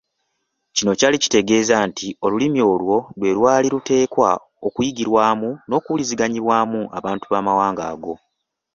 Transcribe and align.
Kino 0.75 0.91
kyali 0.99 1.17
kitegeeza 1.23 1.75
nti 1.87 2.07
olulimi 2.25 2.59
olwo 2.73 2.97
lwe 3.19 3.31
lwali 3.37 3.67
luteekwa 3.73 4.29
okuyigirwamu 4.67 5.49
n’okuwuliziganyizibwamu 5.67 6.81
abantu 6.97 7.25
b’Amawanga 7.31 7.83
ago. 7.91 8.13